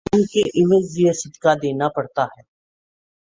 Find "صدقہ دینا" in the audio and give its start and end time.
1.13-1.87